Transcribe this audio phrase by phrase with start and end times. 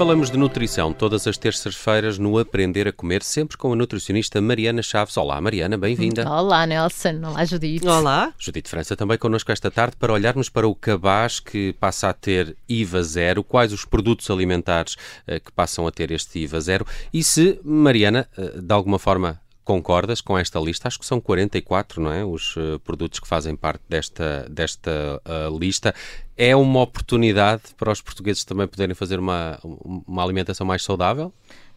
[0.00, 4.80] Falamos de nutrição todas as terças-feiras no Aprender a Comer, sempre com a nutricionista Mariana
[4.80, 5.14] Chaves.
[5.18, 6.26] Olá, Mariana, bem-vinda.
[6.26, 7.20] Olá, Nelson.
[7.22, 7.86] Olá, Judite.
[7.86, 8.32] Olá.
[8.38, 12.56] Judite França também connosco esta tarde para olharmos para o cabaz que passa a ter
[12.66, 14.94] IVA zero, quais os produtos alimentares
[15.28, 19.38] uh, que passam a ter este IVA zero e se, Mariana, uh, de alguma forma
[19.70, 20.88] concordas com esta lista?
[20.88, 22.24] Acho que são 44, não é?
[22.24, 25.94] Os uh, produtos que fazem parte desta, desta uh, lista.
[26.42, 31.30] É uma oportunidade para os portugueses também poderem fazer uma, uma alimentação mais saudável?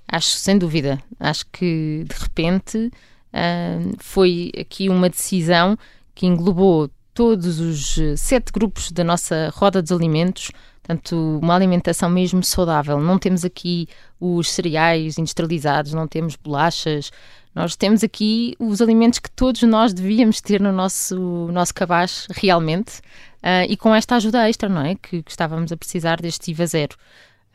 [0.08, 1.04] Acho, sem dúvida.
[1.20, 5.78] Acho que, de repente, uh, foi aqui uma decisão
[6.16, 10.52] que englobou todos os sete grupos da nossa roda dos alimentos,
[10.84, 13.00] Portanto, uma alimentação mesmo saudável.
[13.00, 13.88] Não temos aqui
[14.20, 17.10] os cereais industrializados, não temos bolachas,
[17.56, 23.00] nós temos aqui os alimentos que todos nós devíamos ter no nosso, nosso cabaz realmente
[23.42, 24.96] uh, e com esta ajuda extra, não é?
[24.96, 26.98] Que, que estávamos a precisar deste IVA zero.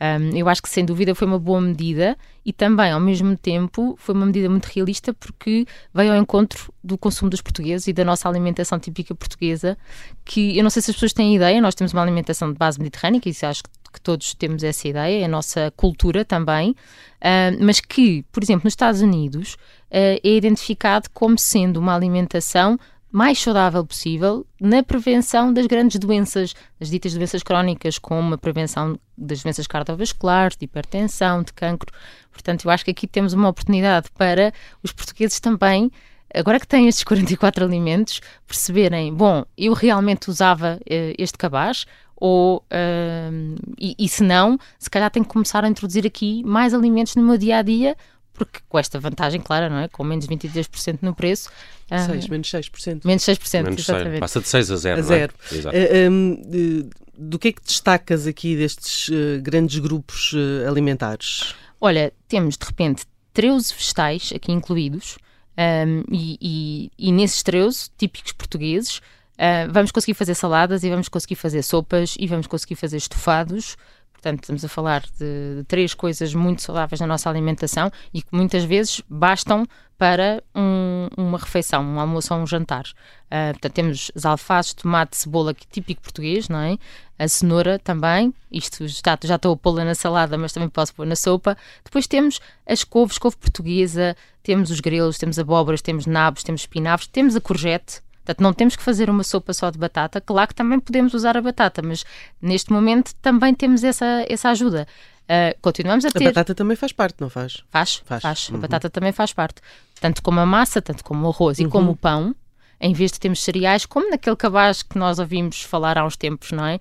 [0.01, 3.95] Um, eu acho que sem dúvida foi uma boa medida e também, ao mesmo tempo,
[3.97, 8.05] foi uma medida muito realista porque veio ao encontro do consumo dos portugueses e da
[8.05, 9.77] nossa alimentação típica portuguesa,
[10.23, 12.79] que eu não sei se as pessoas têm ideia, nós temos uma alimentação de base
[12.79, 16.71] mediterrânea, e isso acho que que todos temos essa ideia, é a nossa cultura também,
[16.71, 22.79] uh, mas que, por exemplo, nos Estados Unidos uh, é identificado como sendo uma alimentação
[23.11, 28.99] mais saudável possível na prevenção das grandes doenças, das ditas doenças crónicas, como a prevenção
[29.17, 31.91] das doenças cardiovasculares, de hipertensão, de cancro.
[32.31, 35.91] Portanto, eu acho que aqui temos uma oportunidade para os portugueses também
[36.33, 42.57] agora que têm estes 44 alimentos, perceberem, bom, eu realmente usava uh, este cabaz, ou
[42.57, 47.15] uh, e, e se não, se calhar tenho que começar a introduzir aqui mais alimentos
[47.15, 47.95] no meu dia a dia,
[48.39, 49.87] porque com esta vantagem, claro, não é?
[49.87, 51.51] Com menos 23% no preço.
[51.87, 53.01] 6, uh, menos 6%.
[53.05, 54.09] Menos 6%, menos exatamente.
[54.09, 54.99] 6, passa de 6 a 0.
[54.99, 55.33] A 0.
[55.71, 56.07] É?
[56.07, 61.53] Uh, um, do que é que destacas aqui destes uh, grandes grupos uh, alimentares?
[61.79, 65.17] Olha, temos de repente 13 vegetais aqui incluídos,
[65.57, 69.01] um, e, e, e nesses 13 típicos portugueses
[69.39, 73.77] Uh, vamos conseguir fazer saladas e vamos conseguir fazer sopas e vamos conseguir fazer estofados.
[74.21, 78.65] Portanto, estamos a falar de, três coisas muito saudáveis na nossa alimentação e que muitas
[78.65, 79.65] vezes bastam
[79.97, 82.83] para um, uma refeição, um almoço ou um jantar.
[82.83, 86.77] Uh, portanto, temos as alfaces, tomate, cebola, que é típico português, não é?
[87.17, 91.05] A cenoura também, isto já, já estou a pô-la na salada, mas também posso pôr
[91.05, 91.57] na sopa.
[91.83, 97.07] Depois temos as couves, couve portuguesa, temos os grelos, temos abóboras, temos nabos, temos espinafres,
[97.07, 100.21] temos a courgette, Portanto, não temos que fazer uma sopa só de batata.
[100.21, 102.05] Claro que também podemos usar a batata, mas
[102.39, 104.87] neste momento também temos essa, essa ajuda.
[105.23, 106.25] Uh, continuamos a ter.
[106.25, 107.63] A batata também faz parte, não faz?
[107.71, 108.21] Faz, faz.
[108.21, 108.49] faz.
[108.49, 108.57] Uhum.
[108.57, 109.61] A batata também faz parte.
[109.99, 111.65] Tanto como a massa, tanto como o arroz uhum.
[111.65, 112.35] e como o pão,
[112.79, 116.51] em vez de termos cereais, como naquele cabaz que nós ouvimos falar há uns tempos,
[116.51, 116.79] não é?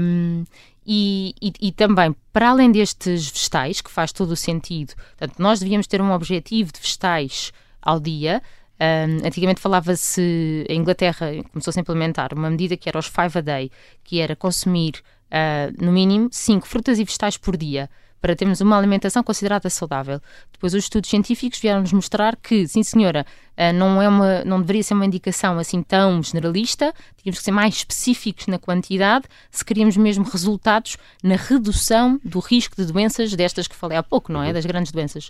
[0.00, 0.44] Um,
[0.86, 5.60] e, e, e, também, para além destes vegetais, que faz todo o sentido, portanto, nós
[5.60, 8.42] devíamos ter um objetivo de vegetais ao dia,
[8.80, 13.40] um, antigamente falava-se, a Inglaterra começou-se a implementar uma medida que era os five a
[13.40, 13.70] day,
[14.04, 17.90] que era consumir uh, no mínimo 5 frutas e vegetais por dia
[18.20, 20.20] para termos uma alimentação considerada saudável.
[20.52, 23.24] Depois os estudos científicos vieram-nos mostrar que, sim senhora,
[23.56, 27.50] ah, não, é uma, não deveria ser uma indicação assim tão generalista, tínhamos que ser
[27.50, 33.66] mais específicos na quantidade se queríamos mesmo resultados na redução do risco de doenças destas
[33.66, 34.48] que falei há pouco, não é?
[34.48, 34.52] Uhum.
[34.52, 35.28] Das grandes doenças.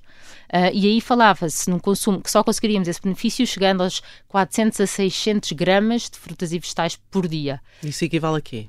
[0.52, 4.86] Uh, e aí falava-se num consumo que só conseguiríamos esse benefício chegando aos 400 a
[4.86, 7.60] 600 gramas de frutas e vegetais por dia.
[7.82, 8.68] Isso equivale a quê?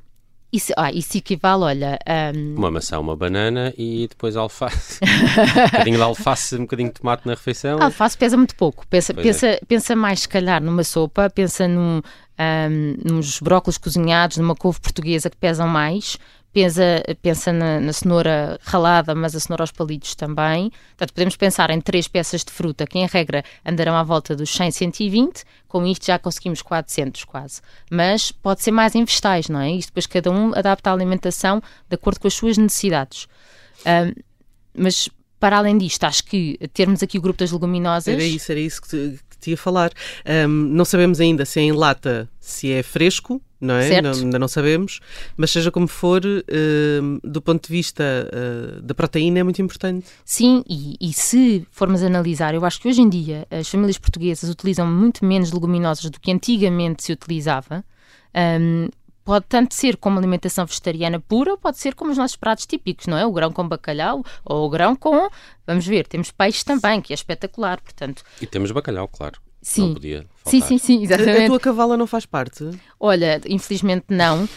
[0.51, 1.99] Isso, ah, isso equivale, olha.
[2.35, 2.55] Um...
[2.55, 4.99] Uma maçã, uma banana e depois alface.
[5.05, 7.79] um bocadinho de alface, um bocadinho de tomate na refeição.
[7.79, 8.87] A alface pesa muito pouco.
[8.87, 9.59] Pensa, pensa, é.
[9.67, 12.01] pensa mais, se calhar, numa sopa, pensa num,
[12.39, 16.17] um, nos brócolos cozinhados, numa couve portuguesa que pesam mais
[16.53, 20.71] pensa, pensa na, na, cenoura ralada, mas a cenoura aos palitos também.
[20.89, 24.49] Portanto, podemos pensar em três peças de fruta que, em regra, andarão à volta dos
[24.49, 25.43] 100, 120.
[25.67, 27.61] Com isto já conseguimos 400 quase.
[27.89, 29.71] Mas pode ser mais em vegetais, não é?
[29.71, 33.27] Isto depois cada um adapta a alimentação de acordo com as suas necessidades.
[33.85, 34.13] Um,
[34.73, 35.09] mas
[35.39, 38.13] para além disto, acho que termos aqui o grupo das leguminosas.
[38.13, 39.91] Era isso, era isso que te ia falar.
[40.25, 44.01] Um, não sabemos ainda se é em lata, se é fresco, não é?
[44.01, 44.99] Não, ainda não sabemos,
[45.35, 50.07] mas seja como for, uh, do ponto de vista uh, da proteína é muito importante.
[50.23, 54.49] Sim, e, e, se formos analisar, eu acho que hoje em dia as famílias portuguesas
[54.49, 57.83] utilizam muito menos leguminosas do que antigamente se utilizava.
[58.33, 58.89] Um,
[59.29, 63.05] pode tanto ser como alimentação vegetariana pura, ou pode ser como os nossos pratos típicos,
[63.05, 63.27] não é?
[63.27, 65.29] O grão com bacalhau ou o grão com,
[65.67, 68.23] vamos ver, temos peixe também, que é espetacular, portanto.
[68.41, 69.39] E temos bacalhau, claro.
[69.61, 69.89] Sim.
[69.89, 70.51] Não podia faltar.
[70.51, 71.41] Sim, sim, sim, exatamente.
[71.41, 72.71] A, a tua cavala não faz parte?
[72.99, 74.45] Olha, infelizmente não.
[74.45, 74.49] Uh,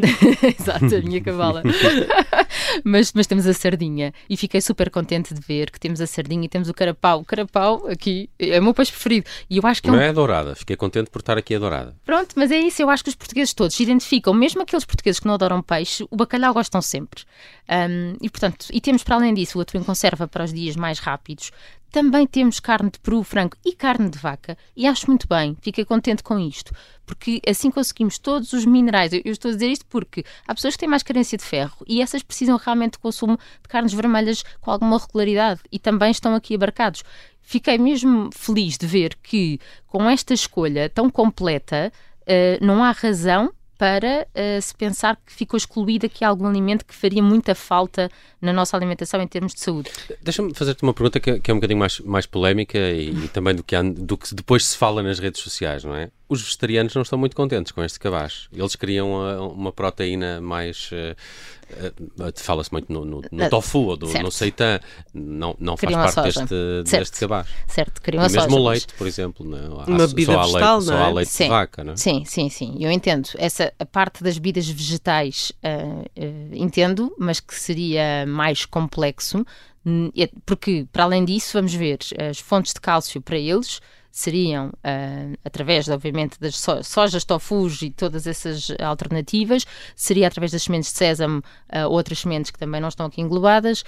[0.58, 1.62] exato, a minha cavala.
[2.84, 6.44] mas, mas temos a sardinha e fiquei super contente de ver que temos a sardinha
[6.44, 7.20] e temos o carapau.
[7.20, 9.26] O carapau aqui é o meu peixe preferido.
[9.48, 10.10] E eu acho que não é, um...
[10.10, 11.96] é dourada, fiquei contente por estar aqui a dourada.
[12.04, 15.20] Pronto, mas é isso, eu acho que os portugueses todos se identificam, mesmo aqueles portugueses
[15.20, 17.22] que não adoram peixe, o bacalhau gostam sempre.
[17.68, 20.76] Um, e portanto, e temos para além disso o atum em conserva para os dias
[20.76, 21.50] mais rápidos.
[21.90, 25.84] Também temos carne de peru, frango e carne de vaca e acho muito bem, fiquei
[25.84, 26.72] contente com isto,
[27.06, 29.12] porque assim conseguimos todos os minerais.
[29.12, 31.76] Eu, eu estou a dizer isto porque há pessoas que têm mais carência de ferro
[31.86, 36.34] e essas precisam realmente de consumo de carnes vermelhas com alguma regularidade e também estão
[36.34, 37.04] aqui abarcados.
[37.40, 41.92] Fiquei mesmo feliz de ver que com esta escolha tão completa
[42.22, 46.94] uh, não há razão para uh, se pensar que ficou excluído aqui algum alimento que
[46.94, 48.10] faria muita falta
[48.40, 49.90] na nossa alimentação em termos de saúde.
[50.22, 53.54] Deixa-me fazer-te uma pergunta que, que, é um bocadinho mais, mais polémica e, e também
[53.54, 56.10] do que, do que depois se fala nas redes sociais, não é?
[56.28, 58.48] Os vegetarianos não estão muito contentes com este cabaz.
[58.52, 60.90] Eles queriam uma, uma proteína mais.
[60.90, 61.16] Uh,
[62.20, 64.80] uh, Fala-se muito no, no, no tofu ou do, no seitan.
[65.14, 67.46] Não, não faz parte deste, deste cabaz.
[67.68, 69.46] Certo, queriam e a mesmo soja, o leite, por exemplo.
[69.46, 69.80] Não?
[69.80, 69.84] É?
[69.84, 70.98] Há, uma bebida vegetal, leite, não é?
[70.98, 71.96] Só há leite sim, de vaca, não é?
[71.96, 72.76] Sim, sim, sim.
[72.80, 73.28] Eu entendo.
[73.36, 76.10] Essa a parte das bebidas vegetais uh,
[76.52, 79.46] entendo, mas que seria mais complexo.
[80.44, 83.80] Porque, para além disso, vamos ver as fontes de cálcio para eles
[84.18, 90.62] seriam uh, através, obviamente, das so sojas, tofus e todas essas alternativas, seria através das
[90.62, 93.84] sementes de sésamo, uh, outras sementes que também não estão aqui englobadas,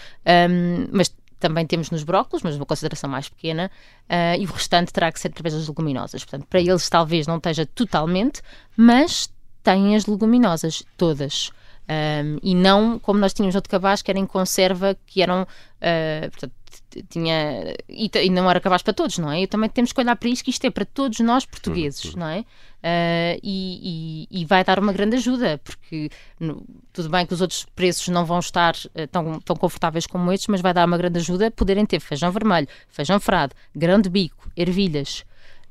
[0.51, 1.11] um, mas
[1.41, 3.71] também temos nos brócolos, mas uma consideração mais pequena,
[4.11, 6.23] uh, e o restante terá que ser através das leguminosas.
[6.25, 8.43] Portanto, para eles talvez não esteja totalmente,
[8.77, 9.33] mas
[9.63, 11.51] têm as leguminosas todas.
[11.89, 16.31] Um, e não como nós tínhamos outro cabaz que era em conserva, que eram uh,
[16.31, 16.53] portanto,
[17.09, 19.43] tinha e, e, não era cabaz para todos, não é?
[19.43, 22.21] E também temos que olhar para isto, que isto é para todos nós portugueses, uhum.
[22.21, 22.41] não é?
[22.41, 27.41] Uh, e, e, e, vai dar uma grande ajuda, porque no, tudo bem que os
[27.41, 30.97] outros preços não vão estar uh, tão, tão confortáveis como estes, mas vai dar uma
[30.97, 35.25] grande ajuda poderem ter feijão vermelho, feijão frado, grande bico, ervilhas,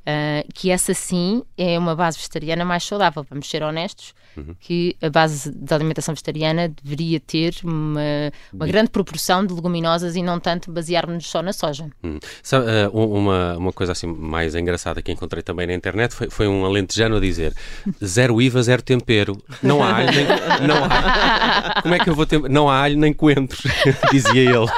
[0.08, 4.56] Uh, que essa sim é uma base vegetariana mais saudável, vamos ser honestos, uhum.
[4.58, 10.24] que a base da alimentação vegetariana deveria ter uma, uma grande proporção de leguminosas e
[10.24, 11.90] não tanto basear-nos só na soja.
[12.02, 12.20] Uhum.
[12.42, 16.48] Sabe, uh, uma, uma coisa assim mais engraçada que encontrei também na internet foi, foi
[16.48, 17.54] um alentejano a dizer
[18.02, 20.26] zero IVA, zero tempero, não há alho, nem,
[20.68, 23.62] não há, como é que eu vou ter, não há alho nem coentros,
[24.10, 24.72] dizia ele.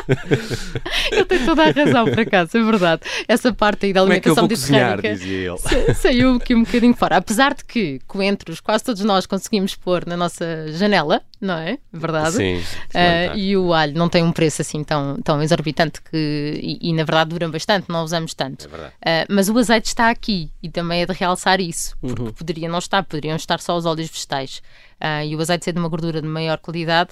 [1.12, 3.02] Ele tem toda a razão, por acaso, é verdade.
[3.28, 5.94] Essa parte aí da alimentação como é que eu vou cozinhar, dizia ele.
[5.96, 7.18] Saiu aqui um bocadinho fora.
[7.18, 11.78] Apesar de que coentros quase todos nós conseguimos pôr na nossa janela, não é?
[11.92, 12.36] Verdade?
[12.36, 12.58] Sim.
[12.58, 16.94] Uh, e o alho não tem um preço assim tão, tão exorbitante que, e, e
[16.94, 18.66] na verdade dura bastante, não usamos tanto.
[18.66, 18.94] É verdade.
[18.94, 22.34] Uh, mas o azeite está aqui e também é de realçar isso, porque uhum.
[22.34, 24.62] poderia não estar, poderiam estar só os óleos vegetais.
[25.00, 27.12] Uh, e o azeite ser de uma gordura de maior qualidade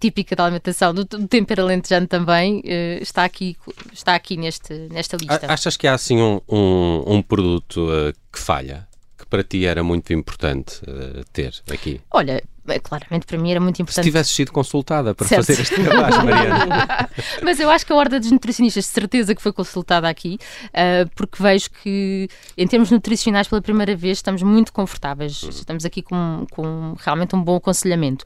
[0.00, 3.56] típica da alimentação, do, do tempero alentejano também, uh, está aqui,
[3.92, 5.46] está aqui neste, nesta lista.
[5.48, 8.86] Achas que há assim um, um, um produto uh, que falha?
[9.16, 12.00] Que para ti era muito importante uh, ter aqui?
[12.10, 12.42] Olha,
[12.82, 14.04] claramente para mim era muito importante.
[14.04, 15.46] Se tivesse sido consultada para certo.
[15.46, 17.08] fazer este trabalho, Mariana.
[17.42, 20.38] Mas eu acho que a Ordem dos Nutricionistas, de certeza que foi consultada aqui,
[20.68, 25.42] uh, porque vejo que, em termos nutricionais, pela primeira vez, estamos muito confortáveis.
[25.42, 25.50] Uhum.
[25.50, 28.24] Estamos aqui com, com realmente um bom aconselhamento.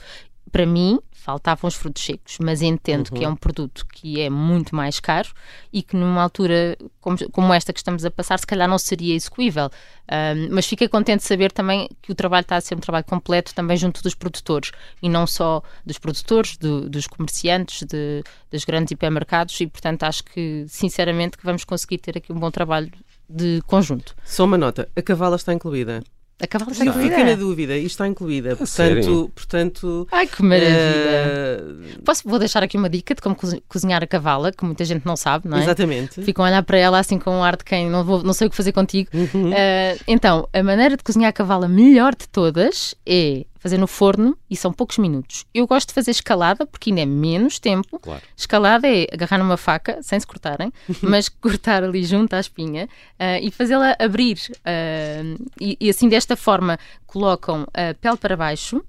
[0.50, 0.98] Para mim,
[1.28, 3.18] faltavam os frutos secos, mas entendo uhum.
[3.18, 5.28] que é um produto que é muito mais caro
[5.70, 9.14] e que numa altura como, como esta que estamos a passar, se calhar não seria
[9.14, 9.68] execuível.
[10.10, 13.04] Um, mas fiquei contente de saber também que o trabalho está a ser um trabalho
[13.04, 18.64] completo também junto dos produtores e não só dos produtores, do, dos comerciantes, de, dos
[18.64, 22.90] grandes hipermercados e, portanto, acho que, sinceramente, que vamos conseguir ter aqui um bom trabalho
[23.28, 24.16] de conjunto.
[24.24, 26.02] Só uma nota, a cavala está incluída.
[26.40, 27.16] A cavala está incluída?
[27.16, 28.54] Fica na dúvida, isto está incluída.
[28.56, 30.08] portanto, portanto.
[30.12, 31.96] Ai, que maravilha!
[31.96, 32.02] Uh...
[32.04, 35.16] Posso, vou deixar aqui uma dica de como cozinhar a cavala, que muita gente não
[35.16, 35.62] sabe, não é?
[35.62, 36.22] Exatamente.
[36.22, 38.46] Ficam a olhar para ela assim com um ar de quem não, vou, não sei
[38.46, 39.10] o que fazer contigo.
[39.12, 39.50] Uhum.
[39.50, 44.36] Uh, então, a maneira de cozinhar a cavala melhor de todas é fazer no forno
[44.48, 45.44] e são poucos minutos.
[45.52, 47.98] Eu gosto de fazer escalada porque ainda é menos tempo.
[47.98, 48.22] Claro.
[48.36, 50.72] Escalada é agarrar numa faca, sem se cortarem,
[51.02, 54.38] mas cortar ali junto à espinha uh, e fazê-la abrir.
[54.58, 58.82] Uh, e, e, assim, desta forma, colocam a pele para baixo.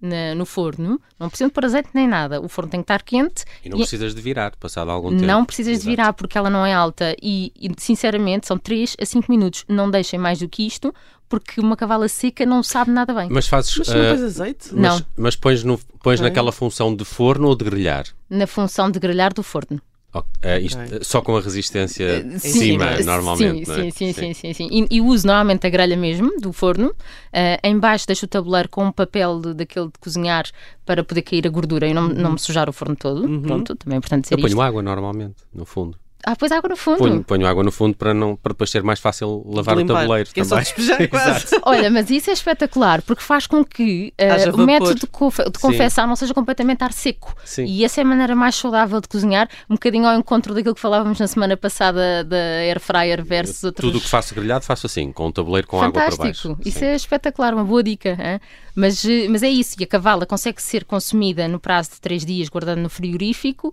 [0.00, 2.38] Na, no forno, não precisam de pôr azeite nem nada.
[2.38, 3.44] O forno tem que estar quente.
[3.64, 5.22] E não e precisas de virar, passado algum tempo.
[5.22, 5.84] Não precisas Exato.
[5.84, 7.16] de virar porque ela não é alta.
[7.22, 9.64] E, e, sinceramente, são 3 a 5 minutos.
[9.66, 10.92] Não deixem mais do que isto,
[11.28, 13.28] porque uma cavala seca não sabe nada bem.
[13.30, 13.76] Mas fazes.
[13.78, 14.68] Mas não uh, pões azeite?
[14.72, 15.06] Mas, não.
[15.16, 18.06] Mas pões, no, pões naquela função de forno ou de grelhar?
[18.28, 19.80] Na função de grelhar do forno.
[20.14, 20.58] Okay.
[20.58, 20.98] Uh, isto, okay.
[21.02, 23.66] Só com a resistência uh, sim, cima, sim, normalmente.
[23.66, 23.90] Sim, é?
[23.90, 26.90] sim, sim, sim, sim, E, e, uso normalmente a grelha mesmo, do forno.
[26.90, 30.46] Uh, em baixo deixo o tabuleiro com um papel de, daquele de cozinhar
[30.86, 32.14] para poder cair a gordura e não, uhum.
[32.14, 33.24] não me sujar o forno todo.
[33.24, 33.42] Uhum.
[33.42, 34.60] Pronto, também é importante dizer Eu ponho isto.
[34.60, 35.98] água normalmente, no fundo.
[36.26, 36.98] Ah, pões água no fundo.
[36.98, 40.30] Ponho, ponho, água no fundo para, não, para depois ser mais fácil lavar o tabuleiro.
[40.32, 40.58] Que também.
[40.58, 41.46] É só despejar quase.
[41.62, 45.58] Olha, mas isso é espetacular porque faz com que uh, o método de, confe de
[45.58, 47.34] confecção não seja completamente ar seco.
[47.44, 47.64] Sim.
[47.66, 50.80] E essa é a maneira mais saudável de cozinhar, um bocadinho ao encontro daquilo que
[50.80, 53.86] falávamos na semana passada da air fryer versus outros.
[53.86, 56.00] Tudo o que faço grelhado faço assim, com o tabuleiro com Fantástico.
[56.00, 56.48] água para baixo.
[56.48, 56.68] Fantástico.
[56.68, 58.10] Isso é espetacular, uma boa dica.
[58.10, 58.40] Hein?
[58.74, 62.24] Mas, eh, mas é isso, e a cavala consegue ser consumida no prazo de 3
[62.24, 63.70] dias, guardando no frigorífico.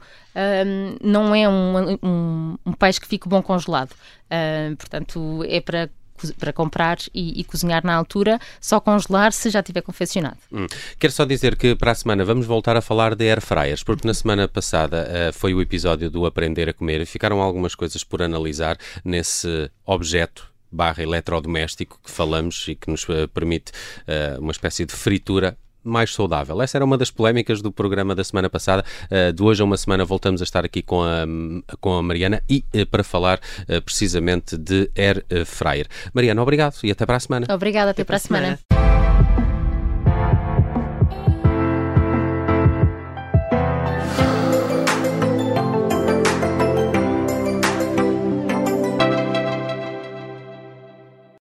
[1.01, 3.96] Não é um, um, um, peixe que fique bom congelado.
[4.77, 5.89] Portanto, é para
[6.38, 10.38] para comprar e, e, cozinhar na altura, só congelar se já tiver confeccionado.
[10.51, 10.67] Hum.
[11.00, 14.08] Quero só dizer que para a semana vamos voltar a falar de air fryers, porque
[14.08, 18.03] na semana passada uh, foi o episódio do Aprender a Comer e ficaram algumas coisas
[18.03, 23.72] por analisar nesse objeto barra eletrodoméstico que falamos e que nos uh, permite
[24.08, 26.62] uh, uma espécie de fritura mais saudável.
[26.62, 28.86] Essa era uma das polémicas do programa da semana passada.
[29.10, 31.25] Uh, de hoje a uma semana voltamos a estar aqui com a,
[31.80, 33.40] com a Mariana e para falar
[33.84, 35.88] precisamente de Air Fryer.
[36.13, 37.48] Mariana, obrigado e até para a semana.
[37.50, 38.60] Obrigada, até, até para a semana.
[38.70, 38.81] semana.